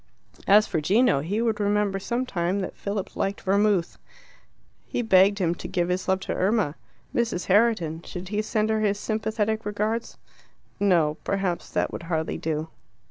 [0.47, 3.99] As for Gino, he would remember some time that Philip liked vermouth.
[4.87, 6.73] He begged him to give his love to Irma.
[7.13, 7.45] Mrs.
[7.45, 10.17] Herriton should he send her his sympathetic regards?
[10.79, 12.69] No; perhaps that would hardly do.